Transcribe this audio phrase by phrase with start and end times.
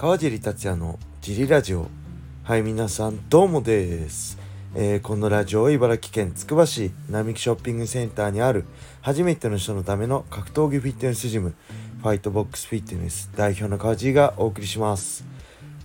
[0.00, 1.86] 川尻達也のジリラジオ。
[2.42, 4.38] はい皆さんどうもです、
[4.74, 8.64] えー、このラジオは茨城県つくば市並木ショッピングセンターにある
[9.02, 11.52] 初めての人のための格闘技フィットネスジム
[12.00, 15.22] ファイトボックスフィットネス代表の川尻がお送りします。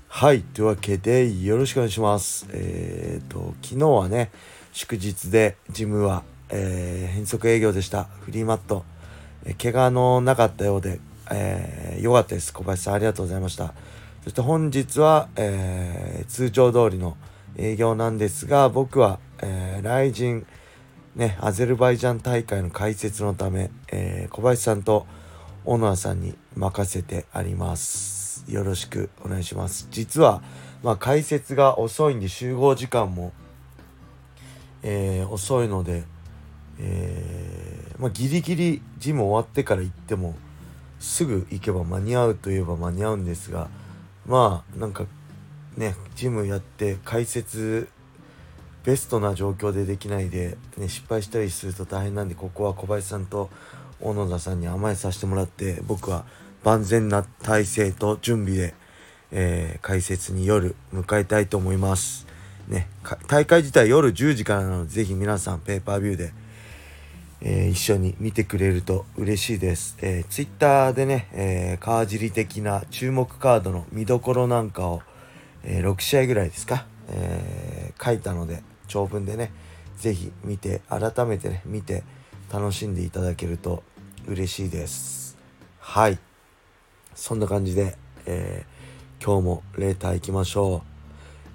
[0.07, 2.47] はいというわけでよろしくお願いします。
[2.53, 4.31] えっ、ー、と昨日はね
[4.71, 8.05] 祝日でジムは、えー、変則営業でした。
[8.05, 8.85] フリーマット、
[9.43, 11.01] えー、怪我のなかったようで
[11.31, 12.53] えー、かったです。
[12.53, 13.73] 小林さんありがとうございました。
[14.25, 17.15] そして本日は、えー、通常通りの
[17.57, 20.47] 営業なんですが、僕は、えー、来人、
[21.15, 25.05] ね、アゼルバイジャン大会の解説のため、えー、小林さんと
[25.63, 28.51] 小野さんに任せてあります。
[28.51, 29.89] よろしくお願いします。
[29.91, 30.41] 実は、
[30.81, 33.31] まあ、解説が遅いんで集合時間も、
[34.81, 36.03] えー、遅いので、
[36.79, 40.33] えー、まあ、ギリギリジム終わってから行っても
[40.99, 43.69] すぐ行けば間に合うといえば間に合うんですが
[44.25, 45.05] まあなんか
[45.77, 47.87] ねジムやって解説
[48.83, 53.49] ベストな状況でできないで、ね、失敗したりすると大変なんでここは小林さんと
[53.99, 56.25] 小野田さんに甘えさせてもらって僕は
[56.63, 58.75] 万全な体制と準備で、
[59.31, 62.25] えー、解説に夜迎えたいと思います。
[62.67, 62.87] ね、
[63.27, 66.33] 大会自体夜10時からなのでぜひ皆さんペーパービューで
[67.41, 69.97] えー、一緒に見てくれると嬉しいです。
[70.01, 75.01] えー、ツイッターでね、えー、川尻的な注目カードの見どころなんかを、
[75.63, 79.51] えー、6試合ぐらいですか、えー、書いたので、長文でね、
[79.97, 82.03] ぜひ見て、改めてね、見て
[82.51, 83.83] 楽しんでいただけると
[84.27, 85.37] 嬉しいです。
[85.79, 86.19] はい。
[87.15, 90.83] そんな感じで、えー、今日もレーター行きましょ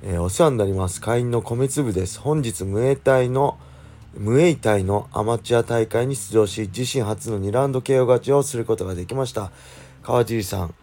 [0.02, 0.06] う。
[0.06, 1.00] えー、お世話になります。
[1.00, 2.18] 会員の米粒です。
[2.20, 3.58] 本日、ムエタイの
[4.14, 9.52] ムエイタイのアマチュア大会に出場し、自身初の2ラウンド KO 勝ちをすることができました。
[10.02, 10.74] 川尻さん、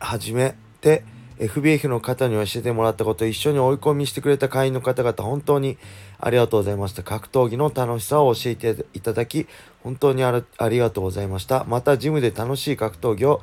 [0.00, 1.04] はじめて、
[1.38, 5.78] FBF の方に教えてもらったこと、一緒に追い込みしてくれた会員の方々、本当に
[6.18, 7.02] ありがとうございました。
[7.02, 9.46] 格闘技の楽しさを教えていただき、
[9.82, 11.64] 本当にありがとうございました。
[11.64, 13.42] また、ジムで楽しい格闘技を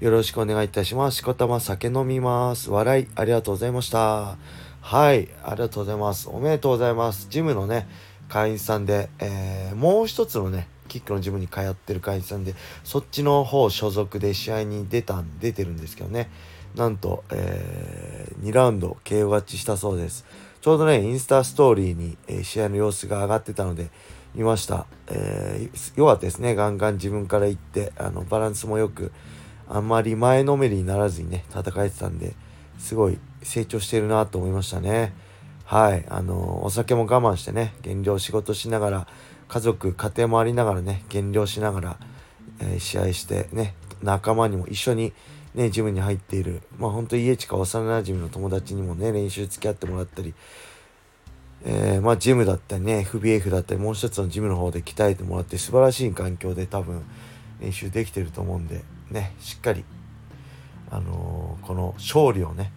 [0.00, 1.18] よろしくお願いいたします。
[1.18, 2.70] しこたま酒飲みます。
[2.70, 4.36] 笑い、ありがとうございました。
[4.84, 6.28] はい、ありがとうございます。
[6.28, 7.28] おめでとうございます。
[7.30, 7.86] ジムのね、
[8.28, 16.28] 会員さんで、えー、もう一つのね、キックのジムに通ってる会員さんで、そっちの方所属で試合に出たん、出てるんですけどね、
[16.74, 20.26] なんと、えー、2ラウンド KO 勝ちしたそうです。
[20.60, 23.88] ちょうどね、インスタストーリーに、えー、試合の様子が上がってたので、
[24.34, 24.86] 見ました。
[25.06, 26.56] えー、よかったですね。
[26.56, 29.12] ガンガン自分から行って、あの、バランスもよく、
[29.68, 32.34] あんまり前のめりにならずにね、戦えてたんで、
[32.82, 35.14] すごい成長してるなと思いましたね。
[35.64, 36.04] はい。
[36.08, 39.06] あの、お酒も我慢してね、減量仕事しながら、
[39.46, 41.96] 家族、家庭もありながらね、減量しながら、
[42.58, 45.12] えー、試合してね、仲間にも一緒に
[45.54, 50.34] ね、ジムに入っている、まあ本当家近幼馴染の友達にもね、練習付き合ってもらったり、
[51.64, 57.04] えー、まあジムだったりね、FBF だったり、もう一つのジムの方で鍛えてもらって素晴らしい環境で多分
[57.60, 58.82] 練習できてると思うんで、
[59.12, 59.84] ね、しっかり
[60.92, 62.70] あのー、この勝利をね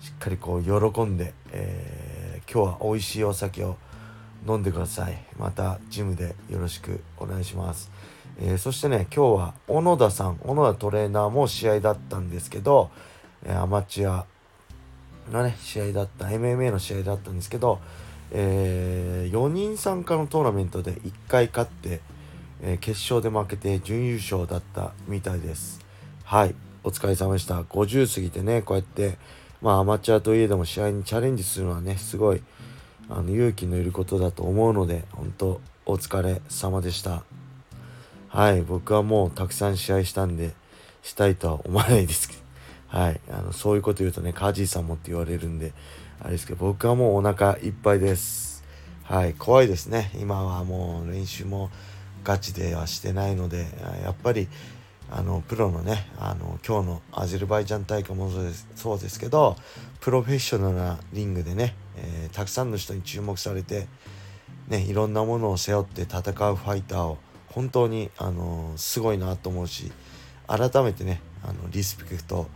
[0.00, 3.76] しっかりこう喜んで、えー、今日は美味しいお酒を
[4.46, 5.16] 飲んでください。
[5.38, 7.90] またジムでよろしくお願いします、
[8.38, 12.90] えー、そしてね今日は小野田さん小野田トレーナーも試合だったんですけど、
[13.46, 14.26] えアマチュア
[15.30, 17.78] のね試合だった MMA の試合だったんですけど、
[18.32, 22.00] え4人参加のトーナメントで1回勝って、
[22.60, 25.80] え決勝で負けて準優勝だったみたいです。
[26.24, 26.54] はい。
[26.84, 27.62] お疲れ様でした。
[27.62, 29.16] 50過ぎてね、こうやって、
[29.62, 32.42] まあアマチュアといえども試合にチャレンジするのはね、すごい、
[33.08, 37.24] あの、勇気のいることだと思うので、本当お疲れ様でした。
[38.28, 40.52] はい、僕はもうたくさん試合したんで、
[41.02, 42.40] したいとは思わないですけど、
[42.88, 45.72] はい、あの、そういうこと言うとね、カジーさんもって言われるんで、
[46.20, 48.62] あれですけど、僕はもうお腹いっぱいです。
[49.04, 50.10] はい、怖いですね。
[50.20, 51.70] 今はもう練習も
[52.24, 53.66] ガチではしてないので、
[54.02, 54.48] やっぱり、
[55.10, 59.56] あのプロのねあの今日のアゼルバイジャン大会もそうですそうですけど
[60.00, 63.86] プロフェッショナルなリングでね、えー、たくさんの人に注目されて、
[64.68, 67.18] ね、いろんなものを背負って戦うファイターを
[67.48, 69.92] 本当に、あのすごいなと思うし
[70.48, 72.48] 改めてねあのリスペクト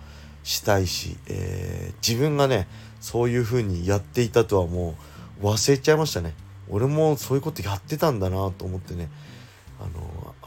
[0.42, 2.66] したいし、えー、自分がね
[3.00, 4.96] そういう風にやっていたとはも
[5.40, 6.34] う忘れちゃいましたね。
[6.68, 9.08] 俺もそういうことやってたんだなと思ってね
[9.80, 9.90] あの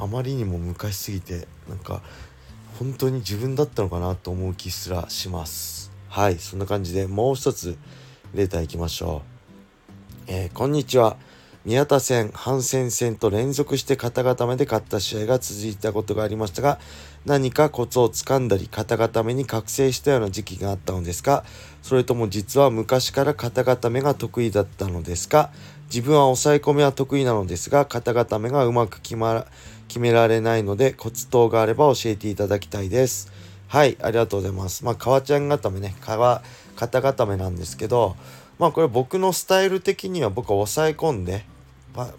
[0.01, 2.01] あまりにも昔すぎてなんか
[2.79, 5.91] 本当に自分だったのかなと思う気すらします。
[6.09, 7.77] はいそんな感じでもう一つ
[8.33, 9.21] レーターいきましょ
[10.27, 11.17] う、えー、こんにちは。
[11.63, 16.79] 宮田戦、反戦戦と連続して肩固めで勝った試合が続いたことがありましたが、
[17.23, 21.43] 何かコツをつかんだり、肩固めに覚醒したような時期があったのですか？
[21.83, 25.51] それとも実は昔から肩固めが得意だったのですか？
[25.85, 29.45] 自分は抑え込みは得意なのですが、肩固めがうまく決ま
[29.87, 33.31] 決められないので、コツ等があれば教えていただきたいです。
[33.67, 34.83] はい、ありがとうございます。
[34.83, 36.41] まあ、革ちゃん固めね、革、
[36.75, 38.15] 肩固めなんですけど、
[38.59, 41.45] まあこれ僕のスタイル的には僕は抑え込んで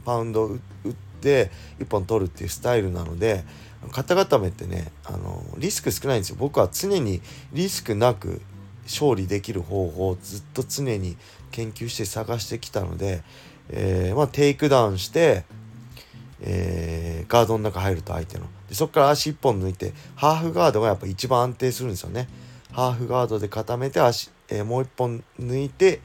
[0.05, 0.59] パウンド打っ
[1.21, 3.45] て1本取るっていうスタイルなので
[3.91, 6.37] 肩固めってねあのリスク少ないんですよ。
[6.39, 7.21] 僕は常に
[7.53, 8.41] リスクなく
[8.85, 11.17] 勝利できる方法をずっと常に
[11.51, 13.23] 研究して探してきたので、
[13.71, 15.45] えー、まあ、テイクダウンして、
[16.41, 18.47] えー、ガードの中入ると相手の。
[18.69, 22.29] でそこから足1本抜いてハーフガードがやっぱ一番安定するんですよね。
[22.73, 26.01] ハーフガードで固めて足、えー、もう1本抜いて、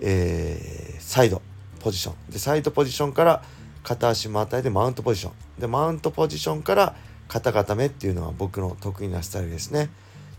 [0.00, 1.42] えーサイド
[1.80, 2.14] ポジション。
[2.30, 3.42] でサイドポジションから
[3.82, 5.60] 片足またいでマウントポジション。
[5.60, 6.96] でマウントポジションから
[7.28, 9.90] 肩固めっていうのは僕の得意なスタイルですね。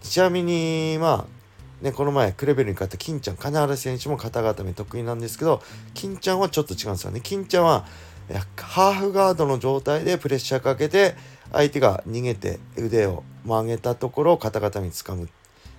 [0.02, 5.62] ちなみにまあねこの前クレベルに勝った金ちゃん金原選手も肩固め得意なんですけど
[5.94, 7.22] 金ちゃんはちょっと違うんですよね。
[7.22, 7.86] 金ちゃんは
[8.58, 11.16] ハーフガードの状態でプレッシャーかけて
[11.52, 15.30] 相手が逃げて腕を曲げたところを肩固めにつかむ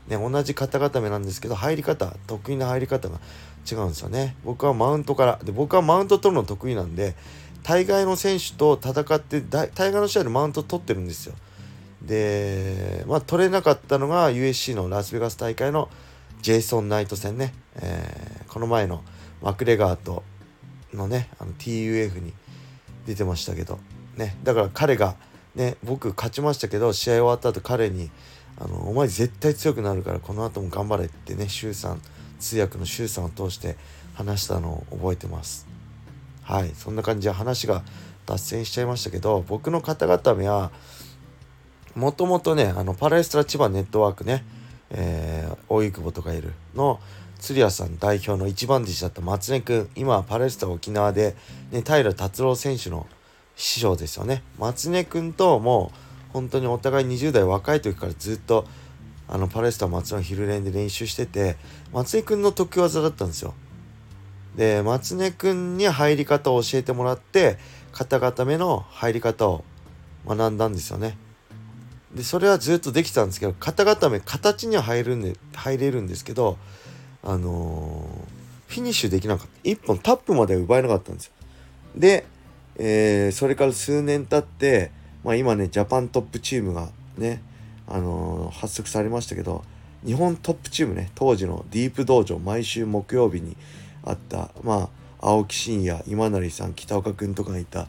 [0.08, 3.18] ね、同じ肩固めなんですけど入り方得意な入り方が
[3.70, 4.36] 違うんですよね。
[4.44, 7.16] 僕はマウントからで僕はマウント取るの得意なんで
[7.64, 11.34] 大概の選手と戦って大概の試合でマウント取ってるんですよ。
[12.02, 15.88] でまあ取れなかったのが USC のラスベガス大会の
[16.42, 19.02] ジェイソン・ナイト戦ね、えー、この前の
[19.42, 20.22] マクレガーと
[20.94, 22.32] のねあの TUF に
[23.06, 23.80] 出てましたけど
[24.16, 24.36] ね。
[24.44, 25.16] だから彼が
[25.56, 28.10] ね僕勝ちましたけど試合終わった後彼に
[28.58, 32.00] あのお前絶対強くなるからこの後も頑張れってね周さん
[32.38, 33.76] 通訳の周さんを通して
[34.14, 35.66] 話したのを覚えてます。
[36.42, 37.82] はいそんな感じで話が
[38.24, 40.70] 脱線しちゃいましたけど僕の方々は
[41.94, 44.44] もともとねあのパラエストラ千葉ネットワークね、
[44.90, 47.00] えー、大井久保とかいるの
[47.40, 51.34] 鶴屋さん代表の一番弟子だった松根君今はパラエストラ沖縄で、
[51.70, 53.06] ね、平達郎選手の
[53.56, 54.42] 師匠ですよね。
[54.58, 56.05] 松根君ともう
[56.36, 58.66] 本当にお互い20代若い時からずっと
[59.26, 61.56] あのパレスタ松の昼練で練習してて
[61.94, 63.54] 松江くんの得意技だったんですよ。
[64.54, 67.56] で松根くんに入り方を教えてもらって
[67.90, 69.64] 肩固めの入り方を
[70.26, 71.16] 学んだんですよね。
[72.14, 76.58] でそれはずっとできたんですけど肩固め形には入るんで入れるんですけど
[77.22, 81.32] あのー、フィニッシュできなかった1本タップまで奪えなかったんですよ。
[81.96, 82.26] で、
[82.76, 84.92] えー、それから数年経って
[85.26, 86.88] まあ、今ねジャパントップチームが
[87.18, 87.42] ね、
[87.88, 89.64] あのー、発足されましたけど
[90.04, 93.56] 日本トップチームね当時のディープ道場毎週木曜日に
[94.04, 94.88] あったまあ
[95.18, 97.88] 青木真也今成さん北岡君とかがいた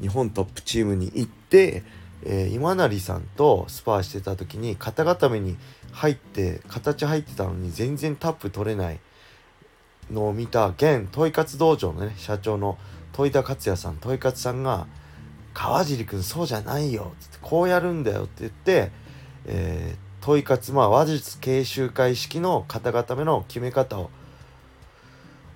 [0.00, 1.84] 日本トップチームに行って、
[2.24, 5.56] えー、今成さんとスパーしてた時に肩固めに
[5.92, 8.98] 入って形入ってたのに全然タップ取れない
[10.10, 12.76] のを見た現トイ活道場のね社長の
[13.12, 14.88] 戸井田克也さん戸井勝さんが
[15.56, 18.90] 川尻君そうじゃないよ」っってこうやるんだよって言って、
[19.46, 24.10] えー、問い活まあ話術研修会式の方々めの決め方を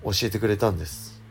[0.03, 1.21] 教えてくれたんです。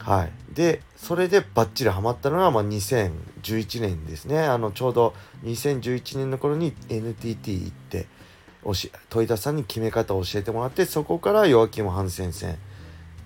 [0.00, 8.06] はい、でそれでバッチリハマったのが、まあ、2011年ですねあのちょうど2011年の頃に NTT 行って
[9.08, 12.58] 問田さんに決め方を教えてもらってそこからヨアキム・ハンセン戦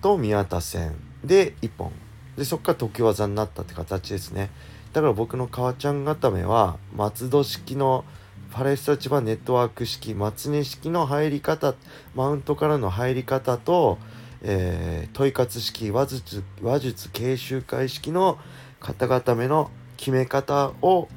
[0.01, 1.91] と宮田戦で1本
[2.37, 4.49] でそこから時技になったって形ですね。
[4.93, 8.03] だから僕の革ちゃん固めは松戸式の
[8.51, 11.73] パレスタ千葉ネットワーク式松根式の入り方
[12.15, 13.97] マウントからの入り方と、
[14.41, 18.37] えー、問い活式話術話術研修会式の
[18.81, 21.07] 型固めの決め方を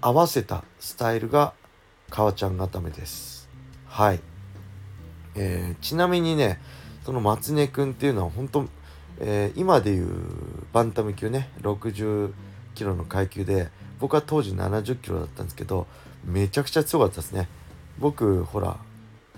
[0.00, 1.54] 合わせたスタイルが
[2.10, 3.48] 革ちゃん固めです。
[3.86, 4.20] はい。
[5.36, 6.60] えー、ちなみにね
[7.04, 8.68] その松根くんっていうのは本当、
[9.20, 10.08] えー、今でいう
[10.72, 12.32] バンタム級ね60
[12.74, 13.68] キロの階級で
[14.00, 15.86] 僕は当時70キロだったんですけど
[16.24, 17.48] めちゃくちゃ強かったですね。
[17.98, 18.76] 僕ほら、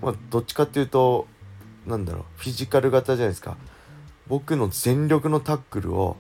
[0.01, 1.27] まあ、どっちかっていうと
[1.87, 3.57] なんだろうフィジカル型じゃないですか。
[4.29, 6.17] 僕の全力のタックルを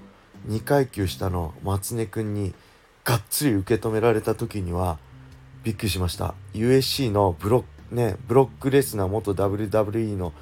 [0.49, 2.55] 2階級下の松根くんに
[3.05, 4.99] がっつり受け止められた時には
[5.65, 6.35] びっくりしました。
[6.55, 10.33] UFC のブロックねブロックレスナー元 WWE の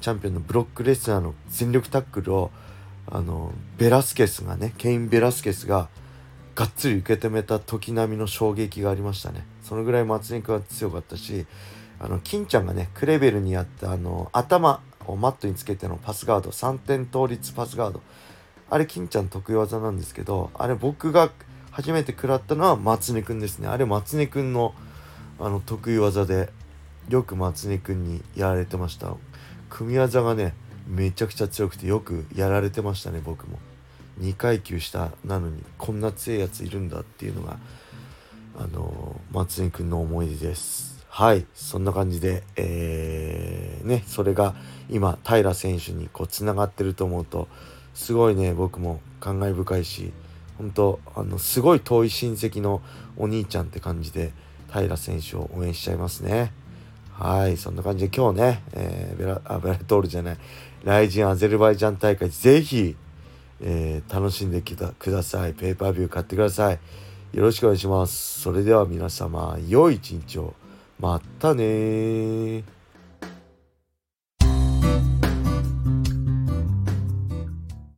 [0.00, 2.50] チャンピオンのブロックレスナーの全力タックルを
[3.06, 5.88] あのベラスケスがねケイン・ベラスケスが
[6.54, 9.44] がっつり受け止めた時並みの衝撃がありましたね。
[9.62, 11.46] そのぐらい松肉は強かったし
[11.98, 18.02] あの金ちゃんがねクレベルにやったあの頭をマットにつけてのパスガード3点倒立パスガード。
[18.68, 21.30] あれ金ちゃん得意技なんですけどあれ僕が
[21.70, 23.68] 初めて食らったのは松根くんですね。
[23.68, 24.74] あれ松根くんの
[25.38, 26.50] あの得意技で
[27.08, 29.14] よく松根くんにやられてました。
[29.68, 30.54] 組み技がね
[30.86, 33.58] めちゃくちゃ強くてよくやられてましたね僕も。
[34.20, 37.58] 2階級下なのにこんな強いやついるんだっていうのが
[38.58, 40.90] あの松根くんの思い出です。
[41.08, 44.54] はいそんな感じでえー、ねそれが
[44.88, 47.48] 今平選手にこうつながってると思うと
[47.94, 50.12] すごいね僕も感慨深いし
[50.56, 52.80] 本当あのすごい遠い親戚の
[53.16, 54.32] お兄ちゃんって感じで
[54.72, 56.52] 平選手を応援しちゃいますね。
[57.12, 60.38] はいそんな感じで今日ね、えー、ベラあベラトールじゃない
[60.84, 62.96] ライジンアゼルバイジャン大会ぜひ、
[63.62, 65.54] えー、楽しんできたください。
[65.54, 66.78] ペーパービュー買ってください。
[67.32, 68.40] よろしくお願いします。
[68.40, 70.54] それでは皆様良い一日を。
[70.98, 72.64] またね